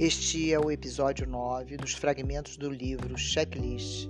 Este 0.00 0.50
é 0.50 0.58
o 0.58 0.70
episódio 0.70 1.26
9 1.26 1.76
dos 1.76 1.92
fragmentos 1.92 2.56
do 2.56 2.70
livro 2.70 3.18
Checklist 3.18 4.08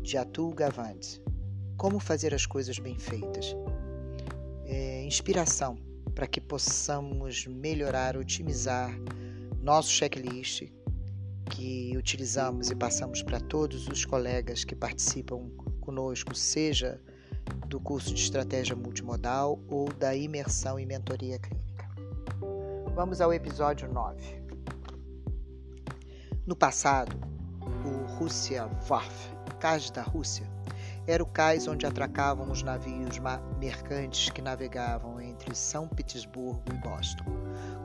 de 0.00 0.16
Atul 0.16 0.54
Gawande. 0.54 1.22
Como 1.76 2.00
fazer 2.00 2.32
as 2.32 2.46
coisas 2.46 2.78
bem 2.78 2.98
feitas. 2.98 3.54
É, 4.64 5.04
inspiração 5.04 5.76
para 6.14 6.26
que 6.26 6.40
possamos 6.40 7.46
melhorar, 7.46 8.16
otimizar 8.16 8.90
nosso 9.60 9.90
checklist 9.90 10.62
que 11.50 11.94
utilizamos 11.94 12.70
e 12.70 12.74
passamos 12.74 13.22
para 13.22 13.38
todos 13.38 13.86
os 13.86 14.06
colegas 14.06 14.64
que 14.64 14.74
participam 14.74 15.50
conosco, 15.82 16.34
seja 16.34 16.98
do 17.66 17.78
curso 17.78 18.14
de 18.14 18.22
estratégia 18.22 18.74
multimodal 18.74 19.60
ou 19.68 19.92
da 19.92 20.16
imersão 20.16 20.78
em 20.78 20.86
mentoria 20.86 21.38
clínica. 21.38 21.86
Vamos 22.94 23.20
ao 23.20 23.30
episódio 23.30 23.92
9. 23.92 24.37
No 26.48 26.56
passado, 26.56 27.14
o 27.84 28.10
Rússia 28.14 28.70
Warf, 28.88 29.34
cais 29.60 29.90
da 29.90 30.00
Rússia, 30.00 30.46
era 31.06 31.22
o 31.22 31.26
cais 31.26 31.68
onde 31.68 31.84
atracavam 31.84 32.50
os 32.50 32.62
navios 32.62 33.20
mercantes 33.60 34.30
que 34.30 34.40
navegavam 34.40 35.20
entre 35.20 35.54
São 35.54 35.86
Petersburgo 35.86 36.62
e 36.72 36.76
Boston, 36.76 37.24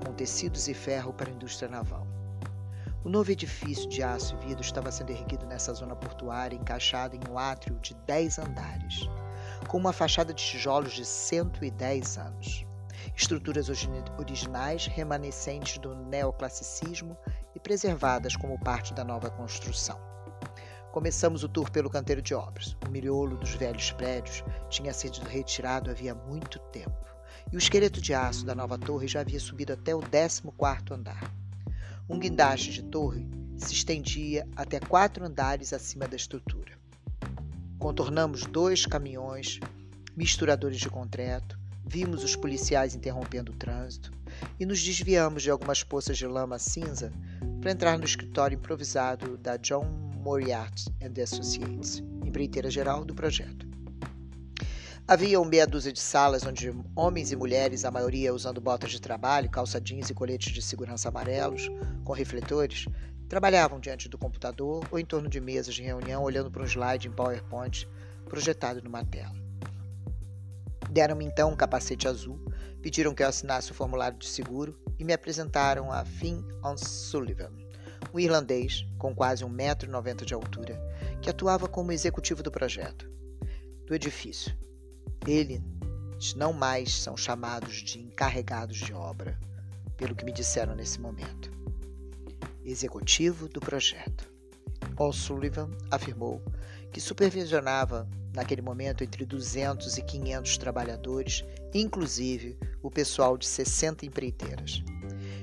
com 0.06 0.14
tecidos 0.14 0.70
e 0.70 0.74
ferro 0.74 1.12
para 1.12 1.30
a 1.30 1.34
indústria 1.34 1.70
naval. 1.70 2.08
O 3.04 3.10
novo 3.10 3.30
edifício 3.32 3.90
de 3.90 4.02
aço 4.02 4.34
e 4.42 4.48
vidro 4.48 4.64
estava 4.64 4.94
sendo 4.94 5.12
erguido 5.12 5.46
nessa 5.46 5.74
zona 5.74 5.94
portuária, 5.94 6.56
encaixado 6.56 7.18
em 7.18 7.30
um 7.30 7.38
átrio 7.38 7.78
de 7.82 7.94
10 8.08 8.40
andares, 8.40 9.10
com 9.68 9.78
uma 9.78 9.92
fachada 9.92 10.34
de 10.34 10.42
tijolos 10.42 10.94
de 10.94 11.04
110 11.04 12.18
anos. 12.18 12.66
Estruturas 13.14 13.68
originais 14.18 14.88
remanescentes 14.88 15.78
do 15.80 15.94
neoclassicismo 15.94 17.18
preservadas 17.64 18.36
como 18.36 18.60
parte 18.60 18.94
da 18.94 19.06
nova 19.06 19.30
construção. 19.30 19.98
Começamos 20.92 21.44
o 21.44 21.50
tour 21.50 21.72
pelo 21.72 21.90
canteiro 21.90 22.22
de 22.22 22.36
obras. 22.36 22.78
O 22.86 22.92
miolo 22.92 23.38
dos 23.38 23.56
velhos 23.56 23.92
prédios 23.94 24.44
tinha 24.70 24.94
sido 24.94 25.24
retirado 25.24 25.90
havia 25.90 26.14
muito 26.14 26.60
tempo, 26.60 27.08
e 27.52 27.56
o 27.56 27.58
esqueleto 27.58 28.02
de 28.02 28.14
aço 28.14 28.46
da 28.46 28.54
nova 28.54 28.78
torre 28.78 29.08
já 29.08 29.22
havia 29.22 29.40
subido 29.40 29.74
até 29.74 29.96
o 29.96 30.02
14º 30.02 30.92
andar. 30.92 31.34
Um 32.08 32.20
guindaste 32.20 32.72
de 32.72 32.84
torre 32.84 33.26
se 33.58 33.74
estendia 33.74 34.48
até 34.56 34.80
quatro 34.80 35.26
andares 35.26 35.72
acima 35.72 36.08
da 36.08 36.18
estrutura. 36.18 36.74
Contornamos 37.80 38.46
dois 38.46 38.86
caminhões, 38.86 39.60
misturadores 40.16 40.78
de 40.80 40.90
concreto, 40.90 41.58
vimos 41.86 42.24
os 42.24 42.36
policiais 42.36 42.96
interrompendo 42.96 43.52
o 43.52 43.56
trânsito 43.56 44.12
e 44.60 44.66
nos 44.66 44.82
desviamos 44.82 45.44
de 45.44 45.50
algumas 45.50 45.84
poças 45.84 46.18
de 46.18 46.26
lama 46.26 46.58
cinza 46.58 47.12
para 47.64 47.72
entrar 47.72 47.98
no 47.98 48.04
escritório 48.04 48.56
improvisado 48.56 49.38
da 49.38 49.56
John 49.56 49.86
Moriarty 50.22 50.84
and 51.02 51.14
Associates, 51.24 52.04
empreiteira 52.26 52.70
geral 52.70 53.06
do 53.06 53.16
projeto. 53.16 53.66
Havia 55.08 55.40
uma 55.40 55.50
meia 55.50 55.66
dúzia 55.66 55.94
de 55.94 56.02
salas 56.02 56.46
onde 56.46 56.74
homens 56.94 57.32
e 57.32 57.38
mulheres, 57.38 57.86
a 57.86 57.92
maioria 57.92 58.34
usando 58.34 58.60
botas 58.60 58.92
de 58.92 59.00
trabalho, 59.00 59.50
calça 59.50 59.80
jeans 59.80 60.10
e 60.10 60.14
coletes 60.14 60.52
de 60.52 60.62
segurança 60.62 61.08
amarelos, 61.08 61.72
com 62.04 62.12
refletores, 62.12 62.86
trabalhavam 63.30 63.80
diante 63.80 64.10
do 64.10 64.18
computador 64.18 64.86
ou 64.92 65.00
em 65.00 65.06
torno 65.06 65.30
de 65.30 65.40
mesas 65.40 65.74
de 65.74 65.84
reunião 65.84 66.22
olhando 66.22 66.52
para 66.52 66.64
um 66.64 66.68
slide 66.68 67.08
em 67.08 67.12
PowerPoint 67.12 67.88
projetado 68.26 68.82
numa 68.84 69.06
tela. 69.06 69.34
Deram-me 70.90 71.24
então 71.24 71.52
um 71.52 71.56
capacete 71.56 72.10
azul, 72.10 72.38
pediram 72.84 73.16
que 73.16 73.24
eu 73.24 73.30
assinasse 73.30 73.72
o 73.72 73.74
formulário 73.74 74.20
de 74.20 74.28
seguro 74.28 74.78
e 75.00 75.06
me 75.06 75.14
apresentaram 75.14 75.90
a 75.90 76.04
Finn 76.04 76.44
O'Sullivan, 76.62 77.50
um 78.14 78.20
irlandês 78.20 78.86
com 78.98 79.16
quase 79.16 79.46
1,90m 79.46 80.26
de 80.26 80.34
altura, 80.34 80.78
que 81.22 81.30
atuava 81.30 81.70
como 81.70 81.94
executivo 81.94 82.44
do 82.44 82.52
projeto, 82.52 83.10
do 83.88 83.96
edifício. 83.96 84.54
Eles 85.26 85.62
não 86.36 86.52
mais 86.52 86.94
são 86.94 87.16
chamados 87.16 87.82
de 87.82 88.02
encarregados 88.02 88.76
de 88.76 88.94
obra, 88.94 89.40
pelo 89.96 90.14
que 90.14 90.26
me 90.26 90.34
disseram 90.34 90.76
nesse 90.76 91.00
momento. 91.00 91.50
Executivo 92.66 93.48
do 93.48 93.62
projeto. 93.62 94.30
O'Sullivan 95.00 95.72
afirmou 95.90 96.44
que 96.92 97.00
supervisionava 97.00 98.10
naquele 98.36 98.62
momento 98.62 99.06
entre 99.06 99.26
200 99.26 99.98
e 99.98 100.02
500 100.02 100.58
trabalhadores, 100.58 101.46
inclusive 101.74 102.58
o 102.84 102.92
pessoal 102.92 103.38
de 103.38 103.48
60 103.48 104.06
empreiteiras. 104.06 104.84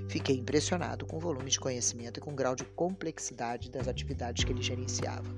Fiquei 0.08 0.36
impressionado 0.36 1.06
com 1.06 1.16
o 1.16 1.20
volume 1.20 1.50
de 1.50 1.58
conhecimento 1.58 2.18
e 2.18 2.20
com 2.20 2.32
o 2.32 2.36
grau 2.36 2.54
de 2.54 2.64
complexidade 2.64 3.70
das 3.70 3.88
atividades 3.88 4.44
que 4.44 4.52
ele 4.52 4.62
gerenciava. 4.62 5.28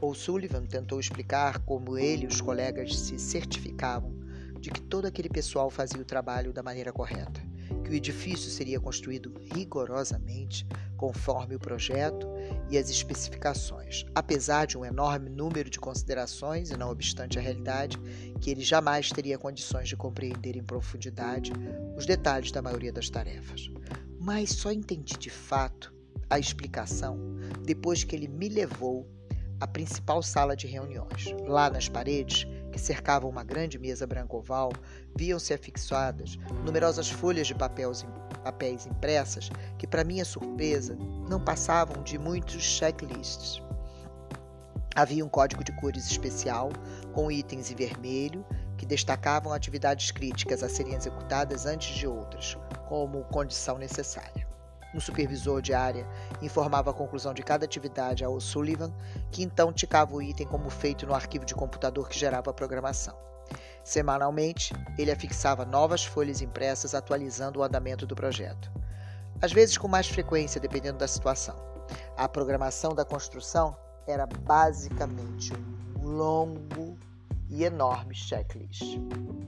O'Sullivan 0.00 0.64
tentou 0.64 0.98
explicar 0.98 1.58
como 1.60 1.98
ele 1.98 2.24
e 2.24 2.26
os 2.26 2.40
colegas 2.40 2.98
se 2.98 3.18
certificavam 3.18 4.12
de 4.58 4.70
que 4.70 4.80
todo 4.80 5.06
aquele 5.06 5.28
pessoal 5.28 5.68
fazia 5.68 6.00
o 6.00 6.04
trabalho 6.04 6.52
da 6.52 6.62
maneira 6.62 6.92
correta, 6.92 7.40
que 7.84 7.90
o 7.90 7.94
edifício 7.94 8.50
seria 8.50 8.80
construído 8.80 9.34
rigorosamente 9.52 10.66
conforme 10.96 11.56
o 11.56 11.60
projeto 11.60 12.31
e 12.70 12.78
as 12.78 12.88
especificações, 12.88 14.04
apesar 14.14 14.66
de 14.66 14.78
um 14.78 14.84
enorme 14.84 15.28
número 15.28 15.68
de 15.68 15.78
considerações 15.78 16.70
e 16.70 16.76
não 16.76 16.90
obstante 16.90 17.38
a 17.38 17.42
realidade 17.42 17.98
que 18.40 18.50
ele 18.50 18.62
jamais 18.62 19.10
teria 19.10 19.38
condições 19.38 19.88
de 19.88 19.96
compreender 19.96 20.56
em 20.56 20.62
profundidade 20.62 21.52
os 21.96 22.06
detalhes 22.06 22.50
da 22.50 22.62
maioria 22.62 22.92
das 22.92 23.10
tarefas. 23.10 23.70
Mas 24.18 24.50
só 24.50 24.70
entendi 24.72 25.16
de 25.18 25.30
fato 25.30 25.92
a 26.30 26.38
explicação 26.38 27.18
depois 27.64 28.04
que 28.04 28.16
ele 28.16 28.28
me 28.28 28.48
levou 28.48 29.06
à 29.60 29.66
principal 29.66 30.22
sala 30.22 30.56
de 30.56 30.66
reuniões. 30.66 31.26
Lá 31.46 31.70
nas 31.70 31.88
paredes, 31.88 32.46
que 32.72 32.80
cercavam 32.80 33.30
uma 33.30 33.44
grande 33.44 33.78
mesa 33.78 34.06
branca 34.06 34.34
oval, 34.34 34.72
viam-se 35.14 35.54
afixadas 35.54 36.36
numerosas 36.64 37.08
folhas 37.08 37.46
de 37.46 37.54
papéis 37.54 38.04
papéis 38.42 38.86
impressas 38.86 39.50
que, 39.78 39.86
para 39.86 40.04
minha 40.04 40.24
surpresa, 40.24 40.96
não 41.28 41.40
passavam 41.40 42.02
de 42.02 42.18
muitos 42.18 42.62
checklists. 42.62 43.62
Havia 44.94 45.24
um 45.24 45.28
código 45.28 45.64
de 45.64 45.72
cores 45.72 46.10
especial, 46.10 46.70
com 47.14 47.30
itens 47.30 47.70
em 47.70 47.74
vermelho, 47.74 48.44
que 48.76 48.84
destacavam 48.84 49.52
atividades 49.52 50.10
críticas 50.10 50.62
a 50.62 50.68
serem 50.68 50.94
executadas 50.94 51.64
antes 51.64 51.94
de 51.94 52.06
outras, 52.06 52.58
como 52.88 53.24
condição 53.24 53.78
necessária. 53.78 54.46
Um 54.94 55.00
supervisor 55.00 55.62
de 55.62 55.72
área 55.72 56.06
informava 56.42 56.90
a 56.90 56.94
conclusão 56.94 57.32
de 57.32 57.42
cada 57.42 57.64
atividade 57.64 58.22
ao 58.22 58.38
Sullivan, 58.38 58.92
que 59.30 59.42
então 59.42 59.72
ticava 59.72 60.14
o 60.14 60.20
item 60.20 60.46
como 60.46 60.68
feito 60.68 61.06
no 61.06 61.14
arquivo 61.14 61.46
de 61.46 61.54
computador 61.54 62.08
que 62.08 62.18
gerava 62.18 62.50
a 62.50 62.54
programação. 62.54 63.16
Semanalmente, 63.84 64.72
ele 64.96 65.10
afixava 65.10 65.64
novas 65.64 66.04
folhas 66.04 66.40
impressas 66.40 66.94
atualizando 66.94 67.60
o 67.60 67.62
andamento 67.62 68.06
do 68.06 68.14
projeto. 68.14 68.70
Às 69.40 69.52
vezes 69.52 69.76
com 69.76 69.88
mais 69.88 70.06
frequência, 70.06 70.60
dependendo 70.60 70.98
da 70.98 71.08
situação. 71.08 71.56
A 72.16 72.28
programação 72.28 72.94
da 72.94 73.04
construção 73.04 73.76
era 74.06 74.26
basicamente 74.26 75.52
um 76.00 76.08
longo 76.08 76.96
e 77.48 77.64
enorme 77.64 78.14
checklist. 78.14 78.98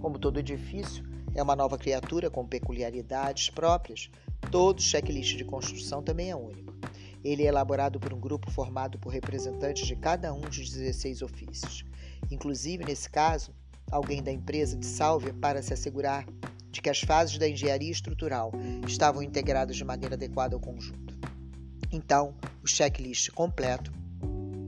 Como 0.01 0.19
todo 0.19 0.41
edifício 0.41 1.05
é 1.35 1.43
uma 1.43 1.57
nova 1.57 1.79
criatura 1.79 2.29
com 2.29 2.47
peculiaridades 2.47 3.51
próprias, 3.51 4.11
todo 4.51 4.83
checklist 4.83 5.37
de 5.37 5.45
construção 5.45 6.03
também 6.03 6.31
é 6.31 6.37
único. 6.37 6.75
Ele 7.25 7.45
é 7.45 7.47
elaborado 7.47 7.99
por 7.99 8.13
um 8.13 8.21
grupo 8.21 8.51
formado 8.51 8.99
por 8.99 9.11
representantes 9.11 9.87
de 9.87 9.97
cada 9.97 10.33
um 10.35 10.43
dos 10.43 10.71
16 10.71 11.23
ofícios. 11.23 11.85
Inclusive, 12.31 12.85
nesse 12.85 13.09
caso, 13.09 13.55
alguém 13.95 14.21
da 14.21 14.33
empresa 14.33 14.77
de 14.77 14.87
Sálvia 14.87 15.33
para 15.33 15.63
se 15.63 15.73
assegurar 15.73 16.27
de 16.69 16.83
que 16.83 16.91
as 16.91 17.01
fases 17.01 17.39
da 17.39 17.49
engenharia 17.49 17.93
estrutural 17.93 18.51
estavam 18.89 19.23
integradas 19.23 19.77
de 19.77 19.85
maneira 19.85 20.17
adequada 20.17 20.57
ao 20.57 20.61
conjunto. 20.61 21.17
Então, 21.93 22.35
o 22.61 22.67
checklist 22.67 23.31
completo 23.31 23.93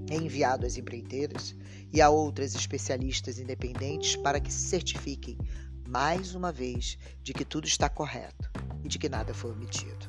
é 0.09 0.15
enviado 0.15 0.65
às 0.65 0.77
empreiteiras 0.77 1.57
e 1.93 2.01
a 2.01 2.09
outras 2.09 2.55
especialistas 2.55 3.41
independentes 3.41 4.15
para 4.15 4.39
que 4.39 4.53
se 4.53 4.69
certifiquem, 4.69 5.37
mais 5.89 6.37
uma 6.37 6.53
vez, 6.53 6.97
de 7.21 7.35
que 7.35 7.45
tudo 7.45 7.67
está 7.67 7.89
correto 7.89 8.49
e 8.85 8.89
de 8.89 8.97
que 8.97 9.09
nada 9.09 9.35
foi 9.35 9.51
omitido. 9.51 10.09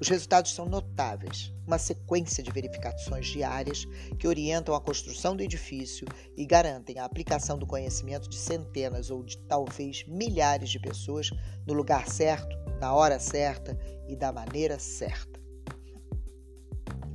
Os 0.00 0.08
resultados 0.08 0.54
são 0.54 0.66
notáveis, 0.66 1.52
uma 1.68 1.78
sequência 1.78 2.42
de 2.42 2.50
verificações 2.50 3.26
diárias 3.26 3.86
que 4.18 4.26
orientam 4.26 4.74
a 4.74 4.80
construção 4.80 5.36
do 5.36 5.42
edifício 5.42 6.08
e 6.34 6.46
garantem 6.46 6.98
a 6.98 7.04
aplicação 7.04 7.58
do 7.58 7.66
conhecimento 7.66 8.26
de 8.26 8.36
centenas 8.36 9.10
ou 9.10 9.22
de 9.22 9.36
talvez 9.46 10.02
milhares 10.08 10.70
de 10.70 10.80
pessoas 10.80 11.30
no 11.66 11.74
lugar 11.74 12.08
certo, 12.08 12.56
na 12.80 12.94
hora 12.94 13.20
certa 13.20 13.78
e 14.08 14.16
da 14.16 14.32
maneira 14.32 14.78
certa. 14.78 15.38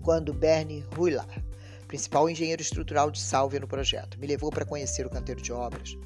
Quando 0.03 0.33
Bernie 0.33 0.85
Ruilar, 0.95 1.43
principal 1.87 2.29
engenheiro 2.29 2.61
estrutural 2.61 3.09
de 3.09 3.19
Sálvia 3.19 3.59
no 3.59 3.67
projeto, 3.67 4.19
me 4.19 4.27
levou 4.27 4.51
para 4.51 4.65
conhecer 4.65 5.03
o 5.03 5.09
canteiro 5.09 5.41
de 5.41 5.51
obras, 5.51 5.97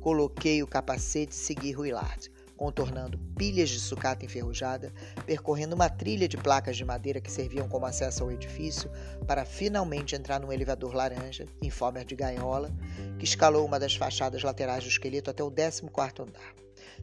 coloquei 0.00 0.62
o 0.62 0.68
capacete 0.68 1.32
e 1.32 1.36
segui 1.36 1.72
Ruilard 1.72 2.30
contornando 2.58 3.16
pilhas 3.36 3.70
de 3.70 3.78
sucata 3.78 4.24
enferrujada, 4.24 4.92
percorrendo 5.24 5.76
uma 5.76 5.88
trilha 5.88 6.28
de 6.28 6.36
placas 6.36 6.76
de 6.76 6.84
madeira 6.84 7.20
que 7.20 7.30
serviam 7.30 7.68
como 7.68 7.86
acesso 7.86 8.24
ao 8.24 8.32
edifício, 8.32 8.90
para 9.26 9.46
finalmente 9.46 10.16
entrar 10.16 10.40
num 10.40 10.52
elevador 10.52 10.92
laranja, 10.92 11.46
em 11.62 11.70
forma 11.70 12.04
de 12.04 12.16
gaiola, 12.16 12.70
que 13.18 13.24
escalou 13.24 13.64
uma 13.64 13.78
das 13.78 13.94
fachadas 13.94 14.42
laterais 14.42 14.82
do 14.82 14.90
esqueleto 14.90 15.30
até 15.30 15.42
o 15.42 15.50
14 15.50 15.82
andar. 16.20 16.54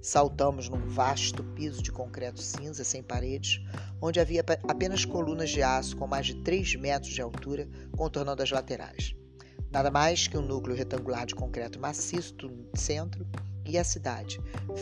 Saltamos 0.01 0.69
num 0.69 0.87
vasto 0.87 1.43
piso 1.43 1.81
de 1.81 1.91
concreto 1.91 2.41
cinza 2.41 2.83
sem 2.83 3.01
paredes, 3.01 3.61
onde 4.01 4.19
havia 4.19 4.43
apenas 4.67 5.05
colunas 5.05 5.49
de 5.49 5.63
aço 5.63 5.95
com 5.95 6.05
mais 6.05 6.27
de 6.27 6.35
3 6.43 6.75
metros 6.75 7.13
de 7.13 7.21
altura 7.21 7.67
contornando 7.95 8.43
as 8.43 8.51
laterais. 8.51 9.15
Nada 9.71 9.89
mais 9.89 10.27
que 10.27 10.37
um 10.37 10.41
núcleo 10.41 10.75
retangular 10.75 11.25
de 11.25 11.35
concreto 11.35 11.79
maciço 11.79 12.35
no 12.43 12.77
centro 12.77 13.25
e 13.65 13.77
a 13.77 13.83
cidade, 13.83 14.39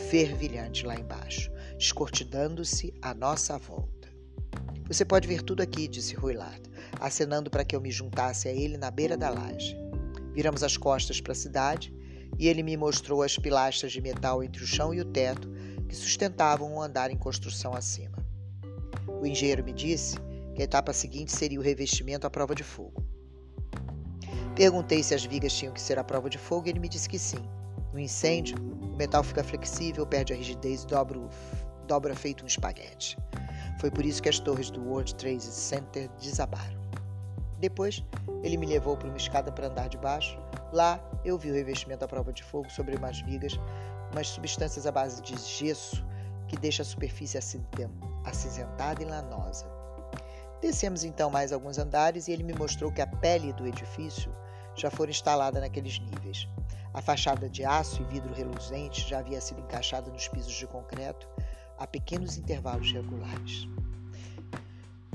fervilhante 0.08 0.86
lá 0.86 0.94
embaixo, 0.94 1.50
escortidando-se 1.78 2.94
à 3.00 3.14
nossa 3.14 3.58
volta. 3.58 4.08
Você 4.86 5.04
pode 5.04 5.26
ver 5.26 5.42
tudo 5.42 5.62
aqui, 5.62 5.88
disse 5.88 6.14
Ruilard, 6.14 6.60
acenando 7.00 7.50
para 7.50 7.64
que 7.64 7.74
eu 7.74 7.80
me 7.80 7.90
juntasse 7.90 8.48
a 8.48 8.52
ele 8.52 8.76
na 8.76 8.90
beira 8.90 9.16
da 9.16 9.30
laje. 9.30 9.76
Viramos 10.34 10.62
as 10.62 10.76
costas 10.76 11.20
para 11.20 11.32
a 11.32 11.36
cidade 11.36 11.94
e 12.38 12.48
ele 12.48 12.62
me 12.62 12.76
mostrou 12.76 13.22
as 13.22 13.36
pilastras 13.36 13.92
de 13.92 14.00
metal 14.00 14.42
entre 14.42 14.62
o 14.62 14.66
chão 14.66 14.92
e 14.92 15.00
o 15.00 15.04
teto 15.04 15.48
que 15.88 15.96
sustentavam 15.96 16.74
um 16.74 16.82
andar 16.82 17.10
em 17.10 17.16
construção 17.16 17.74
acima. 17.74 18.18
O 19.20 19.26
engenheiro 19.26 19.64
me 19.64 19.72
disse 19.72 20.16
que 20.54 20.60
a 20.60 20.64
etapa 20.64 20.92
seguinte 20.92 21.32
seria 21.32 21.58
o 21.58 21.62
revestimento 21.62 22.26
à 22.26 22.30
prova 22.30 22.54
de 22.54 22.62
fogo. 22.62 23.02
Perguntei 24.54 25.02
se 25.02 25.14
as 25.14 25.24
vigas 25.24 25.52
tinham 25.52 25.72
que 25.72 25.80
ser 25.80 25.98
à 25.98 26.04
prova 26.04 26.28
de 26.28 26.38
fogo 26.38 26.66
e 26.66 26.70
ele 26.70 26.78
me 26.78 26.88
disse 26.88 27.08
que 27.08 27.18
sim. 27.18 27.42
No 27.94 28.00
incêndio, 28.00 28.56
o 28.58 28.96
metal 28.96 29.22
fica 29.22 29.44
flexível, 29.44 30.04
perde 30.04 30.32
a 30.32 30.36
rigidez 30.36 30.82
e 30.82 30.86
dobra, 30.88 31.20
dobra 31.86 32.12
feito 32.16 32.42
um 32.42 32.46
espaguete. 32.48 33.16
Foi 33.78 33.88
por 33.88 34.04
isso 34.04 34.20
que 34.20 34.28
as 34.28 34.40
torres 34.40 34.68
do 34.68 34.82
World 34.82 35.14
Trade 35.14 35.40
Center 35.40 36.10
desabaram. 36.20 36.76
Depois, 37.60 38.04
ele 38.42 38.56
me 38.56 38.66
levou 38.66 38.96
para 38.96 39.06
uma 39.06 39.16
escada 39.16 39.52
para 39.52 39.68
andar 39.68 39.88
de 39.88 39.96
baixo. 39.96 40.36
Lá, 40.72 41.00
eu 41.24 41.38
vi 41.38 41.52
o 41.52 41.54
revestimento 41.54 42.04
à 42.04 42.08
prova 42.08 42.32
de 42.32 42.42
fogo 42.42 42.68
sobre 42.68 42.96
umas 42.96 43.20
vigas, 43.20 43.52
umas 44.10 44.26
substâncias 44.26 44.88
à 44.88 44.90
base 44.90 45.22
de 45.22 45.36
gesso 45.36 46.04
que 46.48 46.56
deixa 46.56 46.82
a 46.82 46.84
superfície 46.84 47.38
acinzentada 48.24 49.00
e 49.00 49.04
lanosa. 49.04 49.70
Descemos 50.60 51.04
então 51.04 51.30
mais 51.30 51.52
alguns 51.52 51.78
andares 51.78 52.26
e 52.26 52.32
ele 52.32 52.42
me 52.42 52.54
mostrou 52.54 52.90
que 52.90 53.00
a 53.00 53.06
pele 53.06 53.52
do 53.52 53.68
edifício 53.68 54.34
já 54.74 54.90
fora 54.90 55.12
instalada 55.12 55.60
naqueles 55.60 56.00
níveis. 56.00 56.48
A 56.94 57.02
fachada 57.02 57.48
de 57.48 57.64
aço 57.64 58.00
e 58.00 58.04
vidro 58.04 58.32
reluzente 58.32 59.06
já 59.08 59.18
havia 59.18 59.40
sido 59.40 59.60
encaixada 59.60 60.12
nos 60.12 60.28
pisos 60.28 60.54
de 60.54 60.64
concreto 60.64 61.28
a 61.76 61.88
pequenos 61.88 62.38
intervalos 62.38 62.92
regulares. 62.92 63.66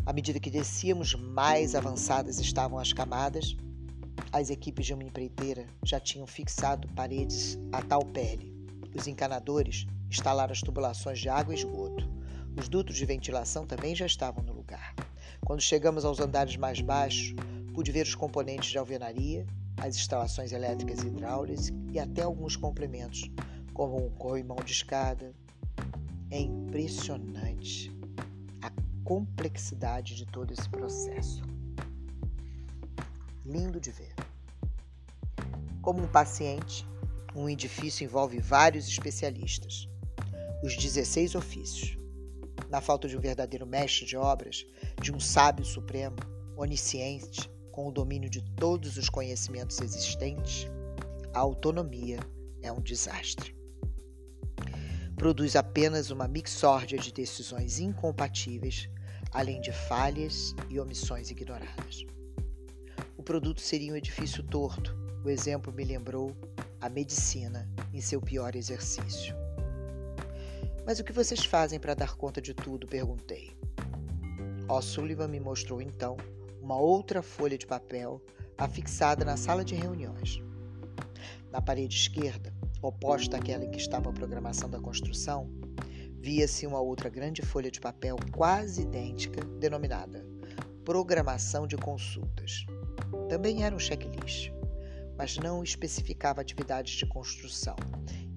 À 0.06 0.12
medida 0.12 0.42
que 0.42 0.50
descíamos, 0.50 1.16
mais 1.16 1.76
avançadas 1.76 2.38
estavam 2.38 2.78
as 2.78 2.92
camadas. 2.92 3.56
As 4.30 4.50
equipes 4.50 4.88
de 4.88 4.94
uma 4.94 5.06
empreiteira 5.06 5.66
já 5.82 6.02
tinham 6.02 6.28
fixado 6.28 6.86
paredes 6.90 7.58
a 7.72 7.82
tal 7.82 8.04
pele. 8.04 8.54
Os 8.94 9.08
encanadores 9.08 9.88
instalaram 10.12 10.52
as 10.52 10.60
tubulações 10.60 11.18
de 11.18 11.30
água 11.30 11.54
e 11.54 11.58
esgoto. 11.58 12.10
Os 12.60 12.68
dutos 12.68 12.98
de 12.98 13.06
ventilação 13.06 13.66
também 13.66 13.96
já 13.96 14.06
estavam 14.06 14.44
no 14.44 14.52
lugar. 14.52 14.94
Quando 15.46 15.62
chegamos 15.62 16.04
aos 16.04 16.20
andares 16.20 16.58
mais 16.58 16.82
baixos, 16.82 17.34
pude 17.74 17.90
ver 17.90 18.06
os 18.06 18.16
componentes 18.16 18.70
de 18.70 18.78
alvenaria 18.78 19.48
as 19.82 19.96
instalações 19.96 20.52
elétricas 20.52 21.00
e 21.00 21.08
hidráulicas 21.08 21.70
e 21.92 22.00
até 22.00 22.22
alguns 22.22 22.56
complementos, 22.56 23.30
como 23.74 24.06
um 24.06 24.10
corrimão 24.12 24.58
de 24.58 24.74
escada. 24.74 25.34
É 26.32 26.40
impressionante 26.40 27.92
a 28.62 28.72
complexidade 29.04 30.16
de 30.16 30.26
todo 30.26 30.52
esse 30.52 30.70
processo. 30.70 31.42
Lindo 33.46 33.80
de 33.80 33.92
ver. 33.92 34.14
Como 35.82 36.04
um 36.04 36.08
paciente, 36.08 36.86
um 37.36 37.50
edifício 37.50 38.04
envolve 38.04 38.40
vários 38.40 38.88
especialistas, 38.88 39.90
os 40.64 40.76
16 40.76 41.36
ofícios. 41.36 41.98
Na 42.70 42.82
falta 42.82 43.08
de 43.08 43.18
um 43.18 43.20
verdadeiro 43.20 43.66
mestre 43.66 44.06
de 44.06 44.16
obras, 44.16 44.66
de 45.02 45.12
um 45.12 45.20
sábio 45.20 45.66
supremo, 45.66 46.18
onisciente, 46.56 47.50
com 47.72 47.88
o 47.88 47.92
domínio 47.92 48.30
de 48.30 48.42
todos 48.56 48.98
os 48.98 49.10
conhecimentos 49.10 49.80
existentes, 49.80 50.68
a 51.34 51.40
autonomia 51.40 52.20
é 52.62 52.72
um 52.72 52.82
desastre. 52.82 53.56
Produz 55.16 55.56
apenas 55.56 56.12
uma 56.12 56.28
mixórdia 56.28 56.98
de 56.98 57.12
decisões 57.12 57.80
incompatíveis, 57.80 58.90
além 59.32 59.60
de 59.62 59.72
falhas 59.72 60.56
e 60.70 60.80
omissões 60.80 61.30
ignoradas. 61.30 62.06
O 63.18 63.24
produto 63.24 63.62
seria 63.62 63.94
um 63.94 63.98
edifício 63.98 64.44
torto. 64.44 64.98
O 65.24 65.30
exemplo 65.30 65.74
me 65.74 65.84
lembrou 65.84 66.36
a 66.80 66.90
medicina 66.90 67.70
em 67.94 68.00
seu 68.00 68.22
pior 68.22 68.56
exercício. 68.56 69.36
Mas 70.86 71.00
o 71.00 71.04
que 71.04 71.12
vocês 71.12 71.44
fazem 71.46 71.80
para 71.80 71.94
dar 71.94 72.16
conta 72.16 72.42
de 72.42 72.54
tudo? 72.54 72.88
perguntei. 72.88 73.52
O'Sullivan 74.70 75.28
me 75.28 75.40
mostrou 75.40 75.82
então 75.82 76.16
uma 76.70 76.78
outra 76.78 77.24
folha 77.24 77.58
de 77.58 77.66
papel 77.66 78.22
afixada 78.56 79.26
na 79.26 79.36
sala 79.36 79.66
de 79.66 79.74
reuniões. 79.74 80.40
Na 81.52 81.60
parede 81.60 81.96
esquerda, 81.96 82.54
oposta 82.80 83.38
àquela 83.38 83.66
em 83.66 83.72
que 83.72 83.80
estava 83.80 84.12
a 84.12 84.14
programação 84.14 84.70
da 84.70 84.80
construção, 84.80 85.50
via-se 86.20 86.68
uma 86.68 86.80
outra 86.80 87.10
grande 87.10 87.42
folha 87.42 87.72
de 87.72 87.82
papel 87.82 88.18
quase 88.32 88.84
idêntica, 88.84 89.44
denominada 89.60 90.24
Programação 90.86 91.66
de 91.66 91.76
Consultas. 91.76 92.68
Também 93.28 93.64
era 93.64 93.76
um 93.76 93.80
checklist, 93.80 94.52
mas 95.18 95.38
não 95.38 95.64
especificava 95.64 96.40
atividades 96.40 96.94
de 96.94 97.06
construção, 97.08 97.78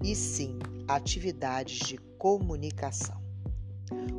e 0.03 0.17
sim 0.17 0.59
atividades 0.89 1.87
de 1.87 1.99
comunicação. 2.17 3.23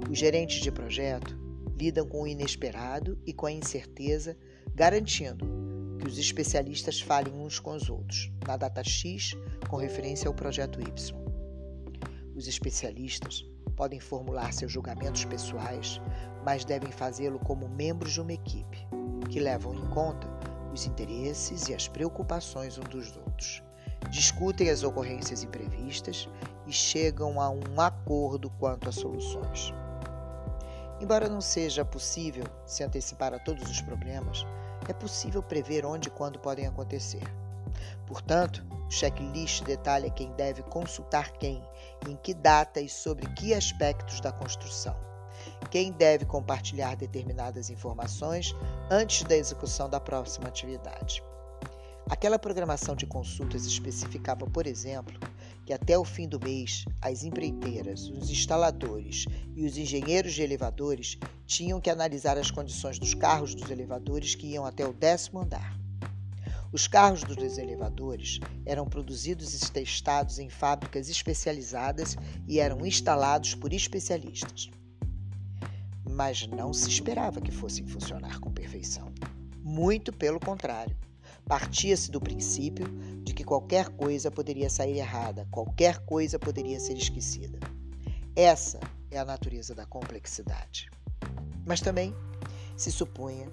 Os 0.08 0.20
gerentes 0.20 0.62
de 0.62 0.72
projeto 0.72 1.43
lidam 1.84 2.08
com 2.08 2.22
o 2.22 2.28
inesperado 2.28 3.20
e 3.26 3.34
com 3.34 3.46
a 3.46 3.52
incerteza, 3.52 4.38
garantindo 4.74 5.46
que 6.00 6.08
os 6.08 6.18
especialistas 6.18 7.02
falem 7.02 7.34
uns 7.34 7.60
com 7.60 7.76
os 7.76 7.90
outros, 7.90 8.32
na 8.48 8.56
data 8.56 8.82
X, 8.82 9.36
com 9.70 9.76
referência 9.76 10.30
ao 10.30 10.34
projeto 10.34 10.80
Y. 10.80 11.18
Os 12.34 12.48
especialistas 12.48 13.46
podem 13.76 14.00
formular 14.00 14.54
seus 14.54 14.72
julgamentos 14.72 15.26
pessoais, 15.26 16.00
mas 16.46 16.64
devem 16.64 16.90
fazê-lo 16.90 17.40
como 17.40 17.68
membros 17.68 18.14
de 18.14 18.22
uma 18.22 18.32
equipe, 18.32 18.78
que 19.30 19.42
levam 19.42 19.76
em 19.76 19.90
conta 19.90 20.26
os 20.74 20.86
interesses 20.86 21.68
e 21.68 21.74
as 21.74 21.90
preocupações 21.90 22.78
uns 22.78 22.88
dos 22.88 23.18
outros, 23.18 23.62
discutem 24.10 24.70
as 24.70 24.84
ocorrências 24.84 25.44
imprevistas 25.44 26.30
e 26.66 26.72
chegam 26.72 27.42
a 27.42 27.50
um 27.50 27.82
acordo 27.82 28.50
quanto 28.52 28.88
às 28.88 28.96
soluções. 28.96 29.74
Embora 31.04 31.28
não 31.28 31.42
seja 31.42 31.84
possível 31.84 32.46
se 32.66 32.82
antecipar 32.82 33.34
a 33.34 33.40
todos 33.40 33.70
os 33.70 33.82
problemas, 33.82 34.46
é 34.88 34.94
possível 34.94 35.44
prever 35.44 35.86
onde 35.86 36.08
e 36.08 36.12
quando 36.12 36.40
podem 36.40 36.66
acontecer. 36.66 37.24
Portanto, 38.08 38.66
o 38.88 38.90
checklist 38.90 39.66
detalha 39.66 40.10
quem 40.10 40.32
deve 40.32 40.64
consultar 40.64 41.34
quem, 41.34 41.62
em 42.08 42.16
que 42.16 42.34
data 42.34 42.80
e 42.80 42.88
sobre 42.88 43.28
que 43.34 43.54
aspectos 43.54 44.22
da 44.22 44.32
construção. 44.32 44.96
Quem 45.70 45.92
deve 45.92 46.24
compartilhar 46.24 46.96
determinadas 46.96 47.70
informações 47.70 48.56
antes 48.90 49.24
da 49.24 49.36
execução 49.36 49.90
da 49.90 50.00
próxima 50.00 50.48
atividade. 50.48 51.22
Aquela 52.10 52.40
programação 52.40 52.96
de 52.96 53.06
consultas 53.06 53.66
especificava, 53.66 54.46
por 54.48 54.66
exemplo, 54.66 55.20
que 55.66 55.74
até 55.74 55.98
o 55.98 56.04
fim 56.04 56.28
do 56.28 56.40
mês 56.40 56.86
as 57.02 57.24
empreiteiras, 57.24 58.10
os 58.10 58.30
instaladores 58.30 59.26
e 59.56 59.66
os 59.66 59.78
engenheiros 59.78 60.34
de 60.34 60.42
elevadores 60.42 61.18
tinham 61.46 61.80
que 61.80 61.90
analisar 61.90 62.38
as 62.38 62.52
condições 62.52 63.00
dos 63.00 63.14
carros 63.14 63.56
dos 63.56 63.70
elevadores 63.70 64.36
que 64.36 64.48
iam 64.48 64.66
até 64.66 64.86
o 64.86 64.94
décimo 64.94 65.40
andar. 65.40 65.78
Os 66.74 66.88
carros 66.88 67.24
dos 67.24 67.60
elevadores 67.60 68.40
eram 68.66 68.88
produzidos 68.88 69.54
e 69.54 69.72
testados 69.72 70.40
em 70.40 70.50
fábricas 70.50 71.08
especializadas 71.08 72.18
e 72.48 72.60
eram 72.60 72.84
instalados 72.84 73.54
por 73.54 73.72
especialistas. 73.72 74.72
Mas 76.10 76.48
não 76.48 76.74
se 76.74 76.90
esperava 76.90 77.40
que 77.40 77.52
fossem 77.52 77.86
funcionar 77.86 78.40
com 78.40 78.52
perfeição. 78.52 79.14
Muito 79.64 80.12
pelo 80.12 80.40
contrário. 80.40 80.96
Partia-se 81.46 82.10
do 82.10 82.22
princípio 82.22 82.88
de 83.24 83.34
que 83.34 83.44
qualquer 83.44 83.90
coisa 83.90 84.32
poderia 84.32 84.70
sair 84.70 84.98
errada, 84.98 85.48
qualquer 85.52 86.00
coisa 86.00 86.40
poderia 86.40 86.80
ser 86.80 86.98
esquecida. 86.98 87.60
Essa 88.36 88.80
é 89.12 89.20
a 89.20 89.26
natureza 89.26 89.76
da 89.76 89.86
complexidade. 89.86 90.90
Mas 91.66 91.82
também 91.82 92.16
se 92.76 92.92
supunha 92.92 93.52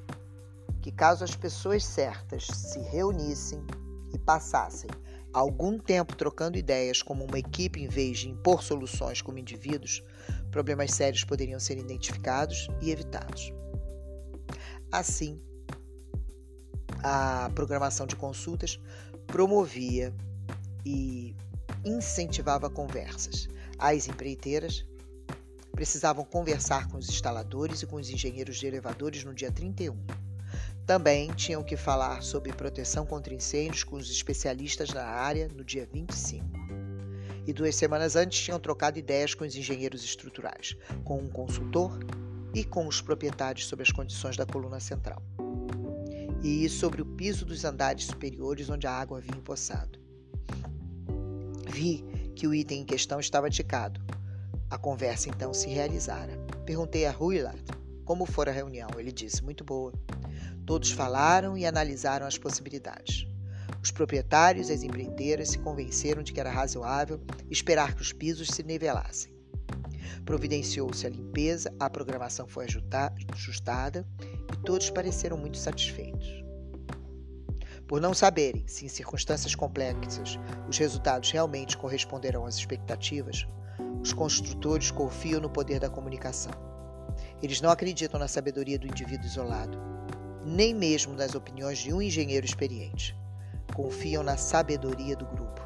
que, 0.80 0.90
caso 0.90 1.24
as 1.24 1.34
pessoas 1.34 1.84
certas 1.84 2.46
se 2.46 2.78
reunissem 2.80 3.62
e 4.12 4.18
passassem 4.18 4.90
algum 5.32 5.78
tempo 5.78 6.16
trocando 6.16 6.58
ideias 6.58 7.02
como 7.02 7.24
uma 7.24 7.38
equipe 7.38 7.80
em 7.80 7.88
vez 7.88 8.18
de 8.18 8.28
impor 8.28 8.62
soluções 8.62 9.22
como 9.22 9.38
indivíduos, 9.38 10.02
problemas 10.50 10.92
sérios 10.92 11.24
poderiam 11.24 11.60
ser 11.60 11.78
identificados 11.78 12.68
e 12.80 12.90
evitados. 12.90 13.52
Assim, 14.90 15.40
a 17.02 17.50
programação 17.54 18.06
de 18.06 18.16
consultas 18.16 18.78
promovia 19.26 20.12
e 20.84 21.34
incentivava 21.84 22.68
conversas. 22.68 23.48
As 23.78 24.08
empreiteiras 24.08 24.84
precisavam 25.72 26.24
conversar 26.24 26.88
com 26.88 26.98
os 26.98 27.08
instaladores 27.08 27.82
e 27.82 27.86
com 27.86 27.96
os 27.96 28.10
engenheiros 28.10 28.58
de 28.58 28.66
elevadores 28.66 29.24
no 29.24 29.32
dia 29.32 29.50
31. 29.50 29.96
Também 30.86 31.30
tinham 31.32 31.62
que 31.62 31.76
falar 31.76 32.22
sobre 32.22 32.52
proteção 32.52 33.06
contra 33.06 33.32
incêndios 33.32 33.84
com 33.84 33.96
os 33.96 34.10
especialistas 34.10 34.90
na 34.90 35.04
área 35.04 35.48
no 35.48 35.64
dia 35.64 35.88
25. 35.90 36.44
E 37.46 37.52
duas 37.52 37.74
semanas 37.76 38.16
antes 38.16 38.40
tinham 38.40 38.58
trocado 38.58 38.98
ideias 38.98 39.34
com 39.34 39.44
os 39.44 39.56
engenheiros 39.56 40.04
estruturais, 40.04 40.76
com 41.04 41.18
um 41.18 41.28
consultor 41.28 41.98
e 42.54 42.64
com 42.64 42.86
os 42.86 43.00
proprietários 43.00 43.66
sobre 43.66 43.84
as 43.84 43.92
condições 43.92 44.36
da 44.36 44.44
coluna 44.44 44.80
central. 44.80 45.22
E 46.42 46.68
sobre 46.68 47.02
o 47.02 47.04
piso 47.04 47.44
dos 47.44 47.64
andares 47.64 48.04
superiores 48.04 48.70
onde 48.70 48.86
a 48.86 48.92
água 48.92 49.18
havia 49.18 49.36
empoçado. 49.36 49.98
Vi 51.68 52.04
que 52.34 52.46
o 52.46 52.54
item 52.54 52.80
em 52.80 52.84
questão 52.84 53.20
estava 53.20 53.50
ticado. 53.50 54.00
A 54.70 54.78
conversa 54.78 55.28
então 55.28 55.52
se 55.52 55.68
realizara. 55.68 56.36
Perguntei 56.64 57.04
a 57.04 57.10
Ruilard 57.10 57.62
como 58.04 58.24
fora 58.24 58.50
a 58.50 58.54
reunião. 58.54 58.88
Ele 58.96 59.12
disse: 59.12 59.44
muito 59.44 59.64
boa. 59.64 59.92
Todos 60.64 60.90
falaram 60.90 61.58
e 61.58 61.66
analisaram 61.66 62.26
as 62.26 62.38
possibilidades. 62.38 63.26
Os 63.82 63.90
proprietários 63.90 64.68
e 64.68 64.72
as 64.72 64.82
empreiteiras 64.82 65.50
se 65.50 65.58
convenceram 65.58 66.22
de 66.22 66.32
que 66.32 66.40
era 66.40 66.50
razoável 66.50 67.20
esperar 67.50 67.94
que 67.94 68.02
os 68.02 68.12
pisos 68.12 68.48
se 68.48 68.62
nivelassem. 68.62 69.32
Providenciou-se 70.24 71.06
a 71.06 71.10
limpeza, 71.10 71.74
a 71.80 71.88
programação 71.90 72.46
foi 72.46 72.66
ajustada 73.32 74.06
e 74.52 74.56
todos 74.64 74.90
pareceram 74.90 75.36
muito 75.36 75.58
satisfeitos. 75.58 76.40
Por 77.86 78.00
não 78.00 78.14
saberem 78.14 78.66
se, 78.68 78.86
em 78.86 78.88
circunstâncias 78.88 79.54
complexas, 79.54 80.38
os 80.68 80.78
resultados 80.78 81.30
realmente 81.32 81.76
corresponderão 81.76 82.46
às 82.46 82.56
expectativas, 82.56 83.46
os 84.00 84.12
construtores 84.12 84.90
confiam 84.90 85.40
no 85.40 85.50
poder 85.50 85.80
da 85.80 85.90
comunicação. 85.90 86.52
Eles 87.42 87.60
não 87.60 87.70
acreditam 87.70 88.20
na 88.20 88.28
sabedoria 88.28 88.78
do 88.78 88.86
indivíduo 88.86 89.26
isolado, 89.26 89.76
nem 90.44 90.74
mesmo 90.74 91.14
nas 91.14 91.34
opiniões 91.34 91.78
de 91.78 91.92
um 91.92 92.00
engenheiro 92.00 92.46
experiente. 92.46 93.16
Confiam 93.74 94.22
na 94.22 94.36
sabedoria 94.36 95.16
do 95.16 95.26
grupo, 95.26 95.60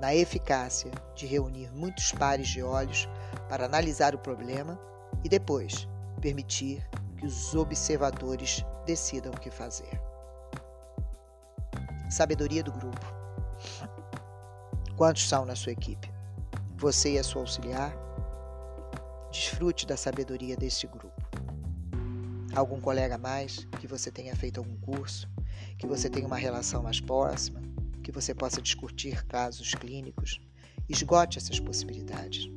na 0.00 0.14
eficácia 0.14 0.90
de 1.14 1.26
reunir 1.26 1.70
muitos 1.72 2.12
pares 2.12 2.48
de 2.48 2.62
olhos 2.62 3.08
para 3.48 3.64
analisar 3.64 4.14
o 4.14 4.18
problema 4.18 4.78
e 5.22 5.28
depois 5.28 5.88
permitir 6.20 6.86
que 7.16 7.26
os 7.26 7.54
observadores 7.54 8.64
decidam 8.84 9.32
o 9.32 9.40
que 9.40 9.50
fazer. 9.50 10.00
Sabedoria 12.10 12.62
do 12.62 12.72
grupo. 12.72 13.06
Quantos 14.96 15.28
são 15.28 15.44
na 15.44 15.56
sua 15.56 15.72
equipe? 15.72 16.12
Você 16.76 17.14
e 17.14 17.18
a 17.18 17.24
sua 17.24 17.42
auxiliar? 17.42 17.92
Desfrute 19.30 19.86
da 19.86 19.96
sabedoria 19.96 20.56
deste 20.56 20.86
grupo. 20.86 21.22
Algum 22.54 22.80
colega 22.80 23.18
mais 23.18 23.64
que 23.80 23.86
você 23.86 24.10
tenha 24.10 24.36
feito 24.36 24.58
algum 24.58 24.76
curso, 24.76 25.28
que 25.76 25.86
você 25.86 26.08
tenha 26.08 26.26
uma 26.26 26.36
relação 26.36 26.82
mais 26.82 27.00
próxima, 27.00 27.60
que 28.02 28.12
você 28.12 28.32
possa 28.32 28.62
discutir 28.62 29.24
casos 29.26 29.74
clínicos. 29.74 30.40
Esgote 30.88 31.38
essas 31.38 31.58
possibilidades. 31.58 32.48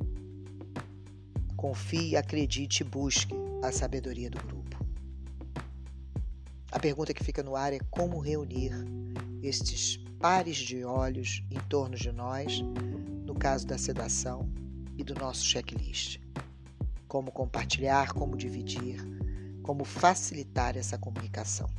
Confie, 1.55 2.15
acredite 2.15 2.81
e 2.81 2.83
busque 2.83 3.46
a 3.61 3.71
sabedoria 3.71 4.29
do 4.29 4.37
grupo. 4.39 4.77
A 6.71 6.79
pergunta 6.79 7.13
que 7.13 7.23
fica 7.23 7.41
no 7.41 7.55
ar 7.55 7.73
é 7.73 7.79
como 7.89 8.19
reunir 8.19 8.71
estes 9.41 9.97
pares 10.19 10.57
de 10.57 10.83
olhos 10.83 11.43
em 11.49 11.59
torno 11.67 11.95
de 11.95 12.11
nós, 12.11 12.61
no 13.25 13.33
caso 13.33 13.65
da 13.65 13.77
sedação 13.77 14.49
e 14.97 15.03
do 15.03 15.15
nosso 15.15 15.45
checklist. 15.45 16.19
Como 17.07 17.31
compartilhar, 17.31 18.13
como 18.13 18.35
dividir, 18.35 18.99
como 19.63 19.85
facilitar 19.85 20.77
essa 20.77 20.97
comunicação. 20.97 21.69